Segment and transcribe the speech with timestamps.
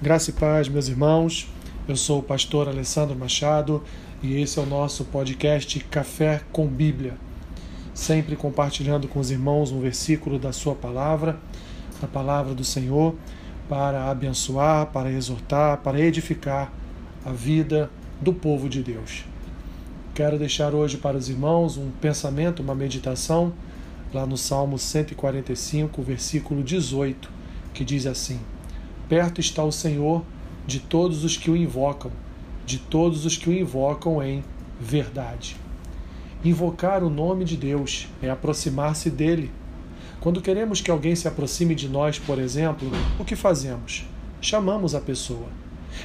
[0.00, 1.48] Graça e paz, meus irmãos.
[1.88, 3.82] Eu sou o pastor Alessandro Machado
[4.22, 7.14] e esse é o nosso podcast Café com Bíblia.
[7.92, 11.36] Sempre compartilhando com os irmãos um versículo da Sua palavra,
[12.00, 13.16] da palavra do Senhor,
[13.68, 16.72] para abençoar, para exortar, para edificar
[17.26, 17.90] a vida
[18.20, 19.24] do povo de Deus.
[20.14, 23.52] Quero deixar hoje para os irmãos um pensamento, uma meditação,
[24.14, 27.28] lá no Salmo 145, versículo 18,
[27.74, 28.38] que diz assim.
[29.08, 30.22] Perto está o Senhor
[30.66, 32.10] de todos os que o invocam,
[32.66, 34.44] de todos os que o invocam em
[34.78, 35.56] verdade.
[36.44, 39.50] Invocar o nome de Deus é aproximar-se dele.
[40.20, 44.04] Quando queremos que alguém se aproxime de nós, por exemplo, o que fazemos?
[44.42, 45.46] Chamamos a pessoa.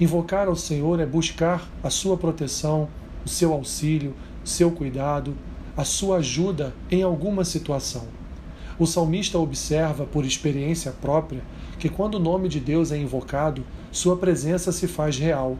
[0.00, 2.88] Invocar ao Senhor é buscar a sua proteção,
[3.26, 5.36] o seu auxílio, o seu cuidado,
[5.76, 8.15] a sua ajuda em alguma situação.
[8.78, 11.40] O salmista observa, por experiência própria,
[11.78, 15.56] que quando o nome de Deus é invocado, sua presença se faz real.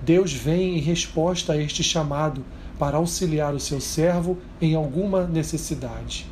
[0.00, 2.42] Deus vem em resposta a este chamado
[2.78, 6.26] para auxiliar o seu servo em alguma necessidade.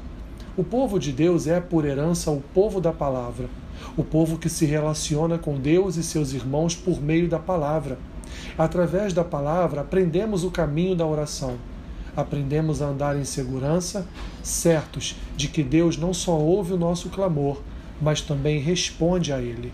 [0.57, 3.51] O povo de Deus é, por herança, o povo da palavra,
[3.95, 7.99] o povo que se relaciona com Deus e seus irmãos por meio da palavra.
[8.57, 11.59] Através da palavra, aprendemos o caminho da oração
[12.17, 14.07] aprendemos a andar em segurança,
[14.43, 17.61] certos de que Deus não só ouve o nosso clamor,
[18.01, 19.73] mas também responde a ele.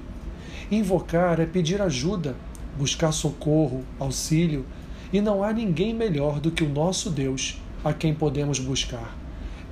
[0.71, 2.37] Invocar é pedir ajuda,
[2.77, 4.65] buscar socorro, auxílio,
[5.13, 9.17] e não há ninguém melhor do que o nosso Deus, a quem podemos buscar.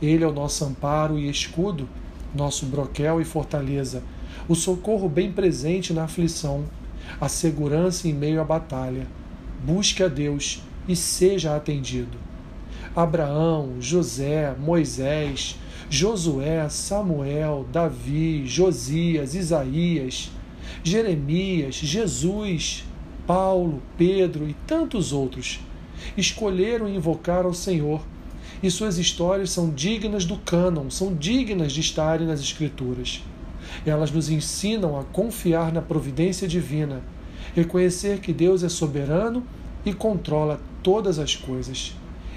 [0.01, 1.89] Ele é o nosso amparo e escudo,
[2.35, 4.03] nosso broquel e fortaleza,
[4.49, 6.65] o socorro bem presente na aflição,
[7.21, 9.07] a segurança em meio à batalha.
[9.65, 12.26] Busque a Deus e seja atendido.
[12.97, 15.57] Abraão, José, Moisés,
[15.91, 20.31] Josué, Samuel, Davi, Josias, Isaías,
[20.83, 22.85] Jeremias, Jesus,
[23.27, 25.61] Paulo, Pedro e tantos outros
[26.17, 28.01] escolheram invocar ao Senhor
[28.63, 33.23] e suas histórias são dignas do cânon, são dignas de estarem nas Escrituras.
[33.85, 37.03] Elas nos ensinam a confiar na providência divina,
[37.55, 39.45] reconhecer que Deus é soberano
[39.85, 41.95] e controla todas as coisas.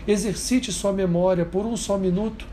[0.09, 2.47] Exercite sua memória por um só minuto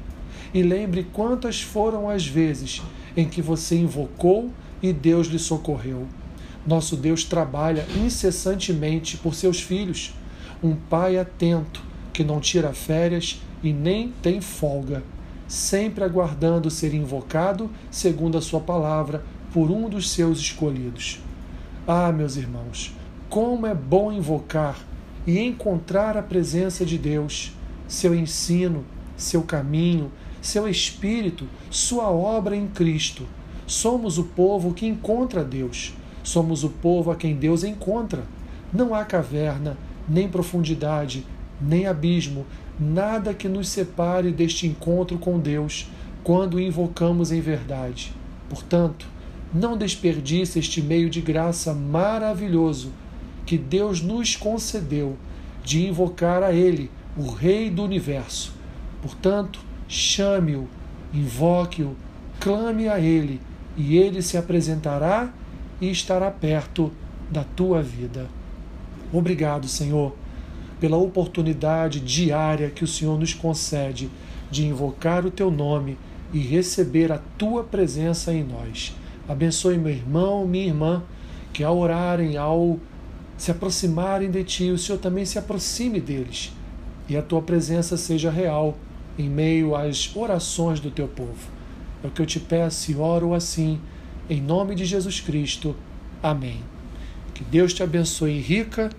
[0.53, 2.83] e lembre quantas foram as vezes
[3.17, 4.51] em que você invocou
[4.83, 6.07] e Deus lhe socorreu.
[6.67, 10.13] Nosso Deus trabalha incessantemente por seus filhos,
[10.63, 15.03] um pai atento que não tira férias e nem tem folga,
[15.49, 21.21] sempre aguardando ser invocado segundo a sua palavra por um dos seus escolhidos.
[21.89, 22.95] Ah, meus irmãos,
[23.31, 24.77] como é bom invocar
[25.27, 27.53] e encontrar a presença de Deus,
[27.89, 28.85] seu ensino,
[29.17, 33.27] seu caminho, seu espírito, sua obra em Cristo.
[33.67, 35.93] Somos o povo que encontra Deus.
[36.23, 38.25] Somos o povo a quem Deus encontra.
[38.73, 39.77] Não há caverna,
[40.09, 41.27] nem profundidade,
[41.61, 42.47] nem abismo,
[42.79, 45.89] nada que nos separe deste encontro com Deus
[46.23, 48.13] quando invocamos em verdade.
[48.49, 49.07] Portanto,
[49.53, 52.93] não desperdice este meio de graça maravilhoso
[53.47, 55.17] que Deus nos concedeu
[55.65, 58.53] de invocar a Ele, o Rei do universo.
[59.01, 60.69] Portanto, chame-o,
[61.15, 61.97] invoque-o,
[62.39, 63.41] clame a Ele,
[63.77, 65.33] e Ele se apresentará
[65.81, 66.93] e estará perto
[67.31, 68.27] da tua vida.
[69.13, 70.15] Obrigado, Senhor,
[70.81, 74.11] pela oportunidade diária que o Senhor nos concede
[74.51, 75.97] de invocar o teu nome
[76.33, 78.95] e receber a tua presença em nós.
[79.29, 81.03] Abençoe meu irmão, minha irmã,
[81.53, 82.79] que ao orarem, ao
[83.37, 86.53] se aproximarem de ti, o Senhor também se aproxime deles
[87.09, 88.77] e a tua presença seja real
[89.19, 91.51] em meio às orações do teu povo.
[92.03, 93.81] É o que eu te peço e oro assim,
[94.29, 95.75] em nome de Jesus Cristo.
[96.23, 96.61] Amém.
[97.35, 98.91] Que Deus te abençoe rica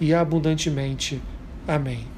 [0.00, 1.20] e abundantemente.
[1.66, 2.15] Amém.